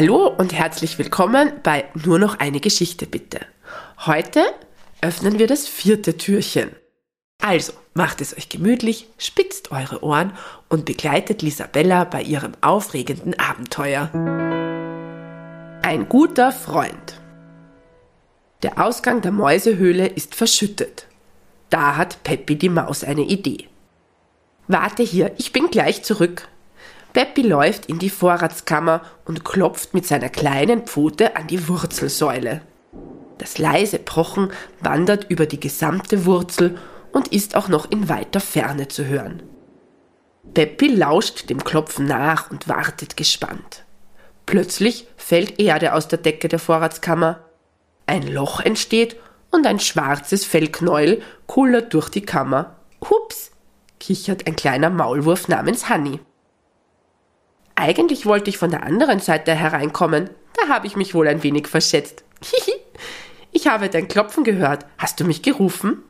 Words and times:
Hallo 0.00 0.28
und 0.28 0.52
herzlich 0.52 0.96
willkommen 0.96 1.50
bei 1.64 1.86
Nur 2.04 2.20
noch 2.20 2.38
eine 2.38 2.60
Geschichte 2.60 3.04
bitte. 3.04 3.40
Heute 4.06 4.44
öffnen 5.00 5.40
wir 5.40 5.48
das 5.48 5.66
vierte 5.66 6.16
Türchen. 6.16 6.70
Also 7.42 7.72
macht 7.94 8.20
es 8.20 8.36
euch 8.36 8.48
gemütlich, 8.48 9.08
spitzt 9.18 9.72
eure 9.72 10.04
Ohren 10.04 10.34
und 10.68 10.84
begleitet 10.84 11.42
Lisabella 11.42 12.04
bei 12.04 12.22
ihrem 12.22 12.52
aufregenden 12.60 13.36
Abenteuer. 13.40 14.08
Ein 15.82 16.08
guter 16.08 16.52
Freund. 16.52 17.20
Der 18.62 18.80
Ausgang 18.80 19.20
der 19.20 19.32
Mäusehöhle 19.32 20.06
ist 20.06 20.36
verschüttet. 20.36 21.08
Da 21.70 21.96
hat 21.96 22.22
Peppi 22.22 22.54
die 22.54 22.68
Maus 22.68 23.02
eine 23.02 23.22
Idee. 23.22 23.66
Warte 24.68 25.02
hier, 25.02 25.32
ich 25.38 25.52
bin 25.52 25.72
gleich 25.72 26.04
zurück. 26.04 26.46
Peppi 27.12 27.42
läuft 27.42 27.86
in 27.86 27.98
die 27.98 28.10
Vorratskammer 28.10 29.02
und 29.24 29.44
klopft 29.44 29.94
mit 29.94 30.06
seiner 30.06 30.28
kleinen 30.28 30.82
Pfote 30.82 31.36
an 31.36 31.46
die 31.46 31.68
Wurzelsäule. 31.68 32.60
Das 33.38 33.58
leise 33.58 33.98
Pochen 33.98 34.52
wandert 34.80 35.30
über 35.30 35.46
die 35.46 35.60
gesamte 35.60 36.26
Wurzel 36.26 36.78
und 37.12 37.28
ist 37.28 37.56
auch 37.56 37.68
noch 37.68 37.90
in 37.90 38.08
weiter 38.08 38.40
Ferne 38.40 38.88
zu 38.88 39.06
hören. 39.06 39.42
Peppi 40.54 40.88
lauscht 40.88 41.50
dem 41.50 41.62
Klopfen 41.62 42.06
nach 42.06 42.50
und 42.50 42.68
wartet 42.68 43.16
gespannt. 43.16 43.84
Plötzlich 44.46 45.06
fällt 45.16 45.60
Erde 45.60 45.92
aus 45.94 46.08
der 46.08 46.18
Decke 46.18 46.48
der 46.48 46.58
Vorratskammer. 46.58 47.40
Ein 48.06 48.26
Loch 48.26 48.60
entsteht 48.60 49.16
und 49.50 49.66
ein 49.66 49.80
schwarzes 49.80 50.44
Fellknäuel 50.44 51.22
kullert 51.46 51.94
durch 51.94 52.08
die 52.08 52.22
Kammer. 52.22 52.76
Hups, 53.08 53.50
kichert 54.00 54.46
ein 54.46 54.56
kleiner 54.56 54.90
Maulwurf 54.90 55.48
namens 55.48 55.88
Hanni. 55.88 56.20
Eigentlich 57.78 58.26
wollte 58.26 58.50
ich 58.50 58.58
von 58.58 58.72
der 58.72 58.82
anderen 58.82 59.20
Seite 59.20 59.54
hereinkommen. 59.54 60.30
Da 60.54 60.68
habe 60.68 60.88
ich 60.88 60.96
mich 60.96 61.14
wohl 61.14 61.28
ein 61.28 61.44
wenig 61.44 61.68
verschätzt. 61.68 62.24
Hihi. 62.42 62.74
Ich 63.52 63.68
habe 63.68 63.88
dein 63.88 64.08
Klopfen 64.08 64.42
gehört. 64.42 64.84
Hast 64.98 65.20
du 65.20 65.24
mich 65.24 65.42
gerufen? 65.42 66.02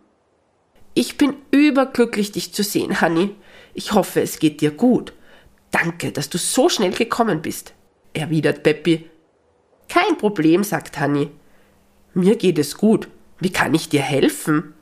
Ich 0.95 1.19
bin 1.19 1.35
überglücklich, 1.51 2.33
dich 2.33 2.55
zu 2.55 2.63
sehen, 2.63 3.03
Hanni. 3.03 3.37
Ich 3.75 3.93
hoffe, 3.93 4.23
es 4.23 4.39
geht 4.39 4.63
dir 4.63 4.71
gut. 4.71 5.13
Danke, 5.71 6.11
dass 6.11 6.31
du 6.31 6.39
so 6.39 6.71
schnell 6.71 6.93
gekommen 6.93 7.43
bist, 7.43 7.75
erwidert 8.15 8.63
Peppi. 8.63 9.11
Kein 9.91 10.17
Problem, 10.17 10.65
sagt 10.65 10.99
Hanni. 10.99 11.31
Mir 12.15 12.37
geht 12.37 12.59
es 12.59 12.79
gut. 12.79 13.09
Wie 13.41 13.53
kann 13.53 13.75
ich 13.75 13.91
dir 13.91 14.01
helfen? 14.01 14.73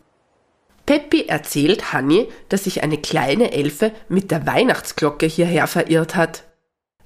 Peppi 0.87 1.27
erzählt 1.27 1.93
Hanni, 1.93 2.29
dass 2.49 2.63
sich 2.63 2.85
eine 2.85 2.99
kleine 2.99 3.51
Elfe 3.51 3.91
mit 4.09 4.31
der 4.31 4.47
Weihnachtsglocke 4.47 5.27
hierher 5.27 5.67
verirrt 5.67 6.15
hat. 6.15 6.45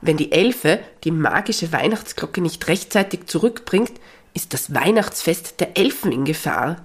Wenn 0.01 0.17
die 0.17 0.33
Elfe 0.33 0.81
die 1.05 1.11
magische 1.11 1.73
Weihnachtsglocke 1.73 2.41
nicht 2.41 2.67
rechtzeitig 2.69 3.27
zurückbringt, 3.27 3.93
ist 4.35 4.55
das 4.55 4.75
Weihnachtsfest 4.75 5.61
der 5.61 5.77
Elfen 5.77 6.13
in 6.13 6.25
Gefahr. 6.25 6.77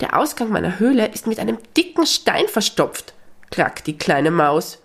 Der 0.00 0.18
Ausgang 0.18 0.50
meiner 0.50 0.78
Höhle 0.78 1.08
ist 1.08 1.26
mit 1.26 1.38
einem 1.38 1.58
dicken 1.76 2.06
Stein 2.06 2.48
verstopft, 2.48 3.12
klagt 3.50 3.86
die 3.86 3.98
kleine 3.98 4.30
Maus. 4.30 4.78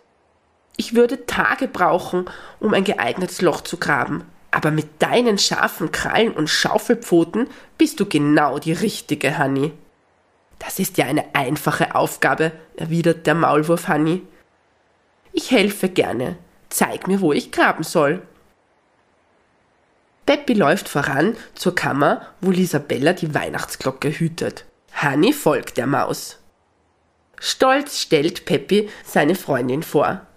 Ich 0.75 0.93
würde 0.93 1.25
Tage 1.25 1.69
brauchen, 1.69 2.25
um 2.59 2.73
ein 2.73 2.83
geeignetes 2.83 3.41
Loch 3.41 3.61
zu 3.61 3.77
graben, 3.77 4.25
aber 4.51 4.71
mit 4.71 5.01
deinen 5.01 5.37
scharfen 5.37 5.91
Krallen 5.91 6.33
und 6.33 6.49
Schaufelpfoten 6.49 7.47
bist 7.77 7.99
du 7.99 8.05
genau 8.05 8.59
die 8.59 8.73
richtige, 8.73 9.37
Hanni. 9.37 9.71
Das 10.59 10.79
ist 10.79 10.97
ja 10.97 11.05
eine 11.05 11.33
einfache 11.33 11.95
Aufgabe, 11.95 12.51
erwidert 12.75 13.25
der 13.25 13.35
Maulwurf 13.35 13.87
Hanni. 13.87 14.21
Ich 15.31 15.51
helfe 15.51 15.89
gerne. 15.89 16.37
Zeig 16.75 17.07
mir, 17.07 17.21
wo 17.21 17.31
ich 17.31 17.53
graben 17.53 17.85
soll. 17.85 18.21
Peppi 20.25 20.53
läuft 20.53 20.89
voran 20.89 21.37
zur 21.53 21.73
Kammer, 21.73 22.27
wo 22.41 22.51
Lisabella 22.51 23.13
die 23.13 23.33
Weihnachtsglocke 23.33 24.09
hütet. 24.09 24.65
Hanni 24.91 25.31
folgt 25.31 25.77
der 25.77 25.87
Maus. 25.87 26.37
Stolz 27.39 28.01
stellt 28.01 28.43
Peppi 28.43 28.89
seine 29.05 29.35
Freundin 29.35 29.83
vor. 29.83 30.27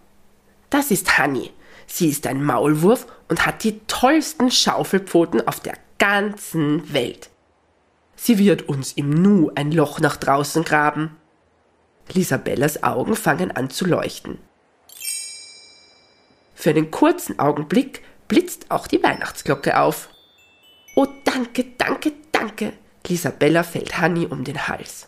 Das 0.70 0.92
ist 0.92 1.18
Hanni. 1.18 1.50
Sie 1.88 2.08
ist 2.08 2.24
ein 2.28 2.44
Maulwurf 2.44 3.08
und 3.28 3.44
hat 3.44 3.64
die 3.64 3.80
tollsten 3.88 4.52
Schaufelpfoten 4.52 5.48
auf 5.48 5.58
der 5.58 5.74
ganzen 5.98 6.92
Welt. 6.92 7.30
Sie 8.14 8.38
wird 8.38 8.68
uns 8.68 8.92
im 8.92 9.10
Nu 9.10 9.50
ein 9.56 9.72
Loch 9.72 9.98
nach 9.98 10.16
draußen 10.16 10.62
graben. 10.62 11.16
Lisabellas 12.12 12.84
Augen 12.84 13.16
fangen 13.16 13.50
an 13.50 13.70
zu 13.70 13.86
leuchten. 13.86 14.38
Für 16.60 16.70
einen 16.70 16.90
kurzen 16.90 17.38
Augenblick 17.38 18.02
blitzt 18.26 18.72
auch 18.72 18.88
die 18.88 19.00
Weihnachtsglocke 19.00 19.78
auf. 19.78 20.08
Oh, 20.96 21.06
danke, 21.22 21.64
danke, 21.78 22.10
danke. 22.32 22.72
Lisabella 23.06 23.62
fällt 23.62 24.00
Hanni 24.00 24.26
um 24.26 24.42
den 24.42 24.66
Hals. 24.66 25.06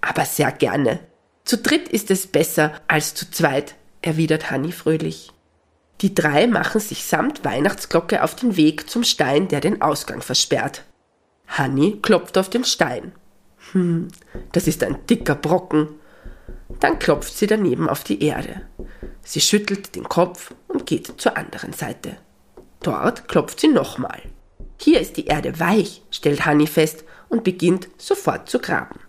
Aber 0.00 0.24
sehr 0.24 0.50
gerne. 0.50 0.98
Zu 1.44 1.58
dritt 1.58 1.88
ist 1.90 2.10
es 2.10 2.26
besser 2.26 2.72
als 2.88 3.14
zu 3.14 3.30
zweit, 3.30 3.76
erwidert 4.02 4.50
Hanni 4.50 4.72
fröhlich. 4.72 5.30
Die 6.00 6.12
drei 6.12 6.48
machen 6.48 6.80
sich 6.80 7.04
samt 7.04 7.44
Weihnachtsglocke 7.44 8.24
auf 8.24 8.34
den 8.34 8.56
Weg 8.56 8.90
zum 8.90 9.04
Stein, 9.04 9.46
der 9.46 9.60
den 9.60 9.80
Ausgang 9.80 10.22
versperrt. 10.22 10.82
Hanni 11.46 12.00
klopft 12.02 12.36
auf 12.36 12.50
den 12.50 12.64
Stein. 12.64 13.12
Hm, 13.70 14.08
das 14.50 14.66
ist 14.66 14.82
ein 14.82 15.06
dicker 15.06 15.36
Brocken. 15.36 16.00
Dann 16.80 16.98
klopft 16.98 17.38
sie 17.38 17.46
daneben 17.46 17.88
auf 17.88 18.02
die 18.02 18.24
Erde. 18.24 18.62
Sie 19.22 19.40
schüttelt 19.40 19.94
den 19.96 20.04
Kopf 20.04 20.54
und 20.74 20.86
geht 20.86 21.20
zur 21.20 21.36
anderen 21.36 21.72
Seite. 21.72 22.16
Dort 22.82 23.28
klopft 23.28 23.60
sie 23.60 23.68
nochmal. 23.68 24.20
Hier 24.78 25.00
ist 25.00 25.16
die 25.16 25.26
Erde 25.26 25.58
weich, 25.58 26.02
stellt 26.10 26.44
Hanni 26.44 26.66
fest 26.66 27.04
und 27.28 27.44
beginnt 27.44 27.88
sofort 27.96 28.50
zu 28.50 28.58
graben. 28.58 29.00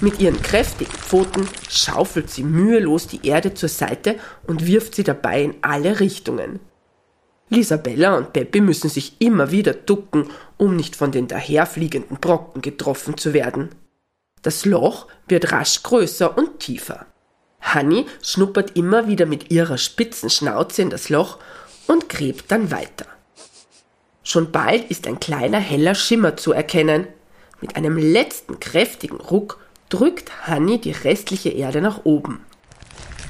Mit 0.00 0.20
ihren 0.20 0.40
kräftigen 0.42 0.92
Pfoten 0.92 1.48
schaufelt 1.68 2.30
sie 2.30 2.44
mühelos 2.44 3.06
die 3.06 3.26
Erde 3.26 3.54
zur 3.54 3.68
Seite 3.68 4.16
und 4.46 4.66
wirft 4.66 4.94
sie 4.94 5.04
dabei 5.04 5.42
in 5.42 5.54
alle 5.60 6.00
Richtungen. 6.00 6.60
Lisabella 7.50 8.16
und 8.16 8.32
Peppi 8.32 8.60
müssen 8.60 8.90
sich 8.90 9.20
immer 9.20 9.50
wieder 9.50 9.72
ducken, 9.72 10.30
um 10.56 10.76
nicht 10.76 10.96
von 10.96 11.12
den 11.12 11.28
daherfliegenden 11.28 12.18
Brocken 12.18 12.62
getroffen 12.62 13.16
zu 13.16 13.32
werden. 13.32 13.70
Das 14.42 14.64
Loch 14.64 15.08
wird 15.26 15.52
rasch 15.52 15.82
größer 15.82 16.36
und 16.36 16.60
tiefer. 16.60 17.06
Hanni 17.60 18.06
schnuppert 18.22 18.76
immer 18.76 19.08
wieder 19.08 19.26
mit 19.26 19.50
ihrer 19.50 19.78
spitzen 19.78 20.30
Schnauze 20.30 20.82
in 20.82 20.90
das 20.90 21.08
Loch 21.08 21.38
und 21.86 22.08
gräbt 22.08 22.50
dann 22.50 22.70
weiter. 22.70 23.06
Schon 24.22 24.52
bald 24.52 24.90
ist 24.90 25.06
ein 25.06 25.20
kleiner 25.20 25.58
heller 25.58 25.94
Schimmer 25.94 26.36
zu 26.36 26.52
erkennen. 26.52 27.06
Mit 27.60 27.76
einem 27.76 27.96
letzten 27.96 28.60
kräftigen 28.60 29.20
Ruck 29.20 29.58
drückt 29.88 30.46
Hanni 30.46 30.78
die 30.78 30.92
restliche 30.92 31.48
Erde 31.48 31.80
nach 31.80 32.04
oben. 32.04 32.44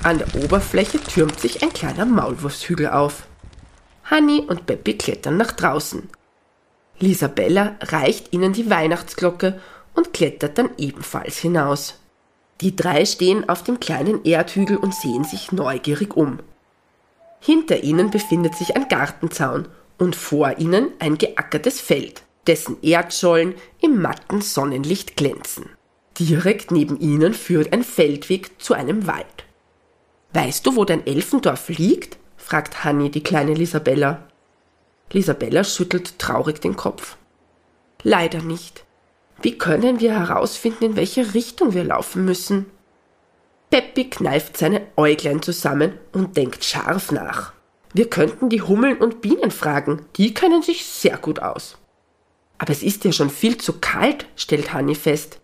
An 0.02 0.18
der 0.18 0.34
Oberfläche 0.42 1.00
türmt 1.00 1.40
sich 1.40 1.62
ein 1.62 1.72
kleiner 1.72 2.04
Maulwurfshügel 2.04 2.88
auf. 2.88 3.26
Hanni 4.04 4.40
und 4.40 4.66
Peppi 4.66 4.96
klettern 4.96 5.36
nach 5.36 5.52
draußen. 5.52 6.08
Lisabella 7.00 7.76
reicht 7.80 8.32
ihnen 8.32 8.52
die 8.52 8.70
Weihnachtsglocke 8.70 9.60
und 9.94 10.12
klettert 10.12 10.58
dann 10.58 10.70
ebenfalls 10.78 11.38
hinaus. 11.38 11.94
Die 12.60 12.74
drei 12.74 13.04
stehen 13.04 13.48
auf 13.48 13.62
dem 13.62 13.78
kleinen 13.78 14.24
Erdhügel 14.24 14.76
und 14.76 14.94
sehen 14.94 15.24
sich 15.24 15.52
neugierig 15.52 16.16
um. 16.16 16.41
Hinter 17.41 17.84
ihnen 17.84 18.10
befindet 18.10 18.56
sich 18.56 18.74
ein 18.74 18.88
Gartenzaun 18.88 19.69
und 19.96 20.16
vor 20.16 20.58
ihnen 20.58 20.88
ein 20.98 21.19
geackertes 21.19 21.80
Feld, 21.80 22.22
dessen 22.46 22.76
Erdschollen 22.82 23.54
im 23.80 24.02
matten 24.02 24.41
Sonnenlicht 24.41 25.16
glänzen. 25.16 25.66
Direkt 26.19 26.72
neben 26.72 26.98
ihnen 26.98 27.32
führt 27.32 27.72
ein 27.72 27.84
Feldweg 27.84 28.60
zu 28.60 28.75
einem 28.75 29.06
Wald. 29.06 29.44
Weißt 30.32 30.66
du, 30.66 30.75
wo 30.75 30.84
dein 30.84 31.06
Elfendorf 31.06 31.69
liegt? 31.69 32.19
fragt 32.37 32.82
Hanni 32.84 33.10
die 33.10 33.22
kleine 33.22 33.55
Lisabella. 33.55 34.26
Lisabella 35.12 35.62
schüttelt 35.62 36.19
traurig 36.19 36.60
den 36.60 36.76
Kopf. 36.76 37.16
Leider 38.02 38.43
nicht. 38.43 38.84
Wie 39.40 39.56
können 39.56 40.00
wir 40.00 40.19
herausfinden, 40.19 40.85
in 40.85 40.96
welche 40.96 41.35
Richtung 41.35 41.75
wir 41.75 41.85
laufen 41.85 42.25
müssen? 42.25 42.67
Peppi 43.70 44.11
kneift 44.11 44.56
seine 44.56 44.82
Äuglein 44.96 45.43
zusammen 45.43 45.93
und 46.12 46.37
denkt 46.37 46.64
scharf 46.64 47.12
nach. 47.12 47.52
Wir 47.93 48.11
könnten 48.11 48.49
die 48.49 48.62
Hummeln 48.62 48.99
und 48.99 49.20
Bienen 49.20 49.50
fragen, 49.50 50.06
die 50.17 50.35
kennen 50.35 50.62
sich 50.62 50.85
sehr 50.85 51.17
gut 51.19 51.40
aus. 51.40 51.79
Aber 52.58 52.73
es 52.73 52.82
ist 52.82 53.05
ja 53.05 53.12
schon 53.12 53.31
viel 53.31 53.56
zu 53.58 53.75
kalt, 53.75 54.26
stellt 54.37 54.73
Hanni 54.73 54.94
fest. 54.94 55.41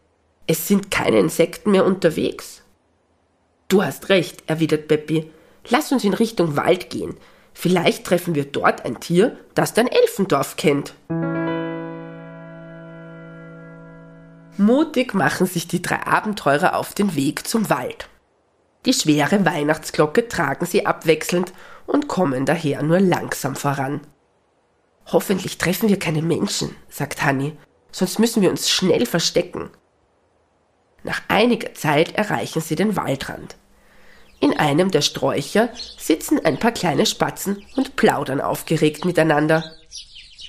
Es 0.47 0.67
sind 0.67 0.91
keine 0.91 1.21
Insekten 1.21 1.71
mehr 1.71 1.87
unterwegs. 1.87 2.63
Du 3.69 3.83
hast 3.83 4.09
recht, 4.09 4.43
erwidert 4.47 4.89
Peppi. 4.89 5.31
Lass 5.69 5.93
uns 5.93 6.05
in 6.05 6.15
Richtung 6.15 6.57
Wald 6.57 6.91
gehen. 6.91 7.17
Vielleicht 7.55 8.05
treffen 8.05 8.35
wir 8.35 8.45
dort 8.45 8.85
ein 8.85 9.01
Tier, 9.01 9.39
das 9.55 9.73
dein 9.73 9.87
Elfendorf 9.87 10.57
kennt. 10.57 10.95
Mutig 14.57 15.15
machen 15.15 15.47
sich 15.47 15.67
die 15.67 15.83
drei 15.83 16.07
Abenteurer 16.07 16.77
auf 16.77 16.95
den 16.95 17.15
Weg 17.15 17.47
zum 17.47 17.71
Wald. 17.71 18.09
Die 18.87 18.93
schwere 18.93 19.45
Weihnachtsglocke 19.45 20.29
tragen 20.29 20.67
sie 20.67 20.87
abwechselnd 20.87 21.53
und 21.87 22.07
kommen 22.07 22.47
daher 22.47 22.83
nur 22.83 23.01
langsam 23.01 23.57
voran. 23.57 24.01
Hoffentlich 25.07 25.59
treffen 25.59 25.89
wir 25.89 25.99
keine 25.99 26.23
Menschen, 26.23 26.77
sagt 26.89 27.23
Hanni, 27.23 27.57
sonst 27.91 28.19
müssen 28.19 28.43
wir 28.43 28.51
uns 28.51 28.71
schnell 28.71 29.07
verstecken. 29.07 29.71
Nach 31.03 31.21
einiger 31.29 31.75
Zeit 31.75 32.15
erreichen 32.15 32.63
sie 32.63 32.77
den 32.77 32.97
Waldrand. 32.97 33.57
In 34.41 34.59
einem 34.59 34.91
der 34.91 35.03
Sträucher 35.03 35.71
sitzen 35.99 36.45
ein 36.45 36.59
paar 36.59 36.73
kleine 36.73 37.07
Spatzen 37.07 37.65
und 37.77 37.97
plaudern 37.97 38.41
aufgeregt 38.41 39.05
miteinander. 39.05 39.65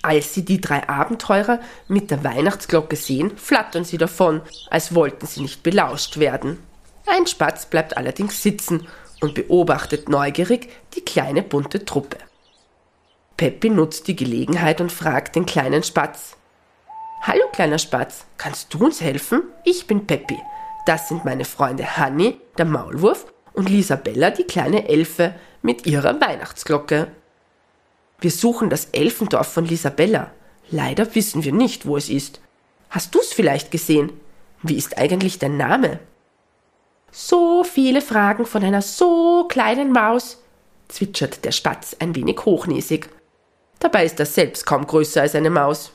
Als 0.05 0.35
sie 0.35 0.45
die 0.45 0.61
drei 0.61 0.87
Abenteurer 0.87 1.59
mit 1.87 2.11
der 2.11 2.23
Weihnachtsglocke 2.23 2.95
sehen, 2.95 3.35
flattern 3.37 3.85
sie 3.85 3.97
davon, 3.97 4.41
als 4.69 4.93
wollten 4.93 5.25
sie 5.25 5.41
nicht 5.41 5.63
belauscht 5.63 6.19
werden. 6.19 6.59
Ein 7.07 7.25
Spatz 7.25 7.65
bleibt 7.65 7.97
allerdings 7.97 8.43
sitzen 8.43 8.87
und 9.19 9.33
beobachtet 9.33 10.07
neugierig 10.07 10.69
die 10.93 11.01
kleine 11.01 11.41
bunte 11.41 11.85
Truppe. 11.85 12.17
Peppi 13.35 13.71
nutzt 13.71 14.07
die 14.07 14.15
Gelegenheit 14.15 14.79
und 14.79 14.91
fragt 14.91 15.35
den 15.35 15.47
kleinen 15.47 15.81
Spatz. 15.81 16.37
Hallo 17.23 17.45
kleiner 17.51 17.79
Spatz, 17.79 18.27
kannst 18.37 18.75
du 18.75 18.85
uns 18.85 19.01
helfen? 19.01 19.41
Ich 19.63 19.87
bin 19.87 20.05
Peppi. 20.05 20.37
Das 20.85 21.09
sind 21.09 21.25
meine 21.25 21.45
Freunde 21.45 21.97
Hanni, 21.97 22.39
der 22.59 22.65
Maulwurf, 22.65 23.25
und 23.53 23.69
Lisabella, 23.69 24.29
die 24.29 24.43
kleine 24.43 24.87
Elfe, 24.87 25.33
mit 25.63 25.87
ihrer 25.87 26.21
Weihnachtsglocke. 26.21 27.07
Wir 28.19 28.31
suchen 28.31 28.69
das 28.69 28.85
Elfendorf 28.91 29.47
von 29.47 29.65
Lisabella. 29.65 30.31
Leider 30.71 31.13
wissen 31.15 31.43
wir 31.43 31.53
nicht, 31.53 31.85
wo 31.85 31.97
es 31.97 32.09
ist. 32.09 32.39
Hast 32.89 33.13
du's 33.13 33.33
vielleicht 33.33 33.71
gesehen? 33.71 34.11
Wie 34.63 34.77
ist 34.77 34.97
eigentlich 34.97 35.37
dein 35.37 35.57
Name? 35.57 35.99
So 37.11 37.63
viele 37.63 38.01
Fragen 38.01 38.45
von 38.45 38.63
einer 38.63 38.81
so 38.81 39.45
kleinen 39.47 39.91
Maus, 39.91 40.43
zwitschert 40.87 41.45
der 41.45 41.51
Spatz 41.51 41.95
ein 41.99 42.15
wenig 42.15 42.43
hochnäsig. 42.45 43.09
Dabei 43.79 44.05
ist 44.05 44.19
er 44.19 44.25
selbst 44.25 44.65
kaum 44.65 44.87
größer 44.87 45.21
als 45.21 45.35
eine 45.35 45.49
Maus. 45.49 45.91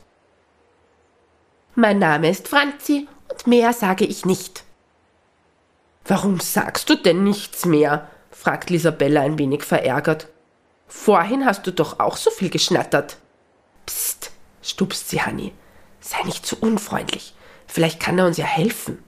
Mein 1.75 1.99
Name 1.99 2.31
ist 2.31 2.49
Franzi 2.49 3.09
und 3.31 3.47
mehr 3.47 3.73
sage 3.73 4.05
ich 4.05 4.25
nicht. 4.25 4.65
Warum 6.05 6.41
sagst 6.41 6.91
du 6.91 6.97
denn 6.97 7.25
nichts 7.25 7.65
mehr? 7.65 8.09
fragt 8.31 8.71
Lisabella 8.71 9.21
ein 9.23 9.39
wenig 9.39 9.63
verärgert. 9.63 10.29
Vorhin 10.91 11.47
hast 11.47 11.67
du 11.69 11.73
doch 11.73 12.01
auch 12.01 12.17
so 12.17 12.31
viel 12.31 12.51
geschnattert. 12.51 13.17
Psst, 13.87 14.33
stupst 14.61 15.09
sie 15.09 15.23
Hanni. 15.23 15.53
Sei 16.01 16.21
nicht 16.25 16.45
zu 16.45 16.59
unfreundlich. 16.59 17.33
Vielleicht 17.69 18.01
kann 18.01 18.19
er 18.19 18.27
uns 18.27 18.37
ja 18.37 18.45
helfen. 18.45 19.03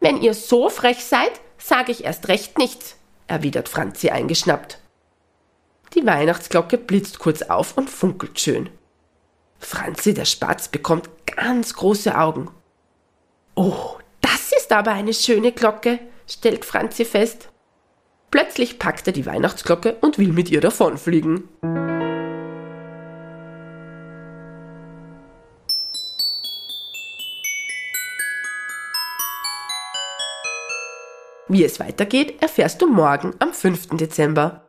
Wenn 0.00 0.22
ihr 0.22 0.32
so 0.32 0.70
frech 0.70 1.04
seid, 1.04 1.30
sage 1.58 1.92
ich 1.92 2.04
erst 2.04 2.28
recht 2.28 2.56
nichts, 2.56 2.96
erwidert 3.26 3.68
Franzi 3.68 4.08
eingeschnappt. 4.08 4.78
Die 5.94 6.06
Weihnachtsglocke 6.06 6.78
blitzt 6.78 7.18
kurz 7.18 7.42
auf 7.42 7.76
und 7.76 7.90
funkelt 7.90 8.40
schön. 8.40 8.70
Franzi 9.58 10.14
der 10.14 10.24
Spatz 10.24 10.68
bekommt 10.68 11.10
ganz 11.26 11.74
große 11.74 12.16
Augen. 12.16 12.50
Oh, 13.54 13.98
das 14.22 14.52
ist 14.56 14.72
aber 14.72 14.92
eine 14.92 15.12
schöne 15.12 15.52
Glocke, 15.52 15.98
stellt 16.26 16.64
Franzi 16.64 17.04
fest. 17.04 17.50
Plötzlich 18.30 18.78
packt 18.78 19.06
er 19.06 19.12
die 19.12 19.26
Weihnachtsglocke 19.26 19.96
und 20.00 20.18
will 20.18 20.32
mit 20.32 20.50
ihr 20.50 20.60
davonfliegen. 20.60 21.48
Wie 31.48 31.64
es 31.64 31.80
weitergeht, 31.80 32.42
erfährst 32.42 32.82
du 32.82 32.86
morgen 32.86 33.34
am 33.38 33.54
5. 33.54 33.96
Dezember. 33.96 34.66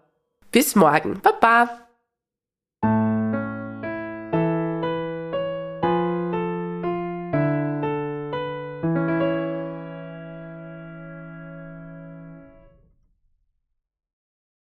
Bis 0.51 0.75
morgen. 0.75 1.19
Baba. 1.21 1.88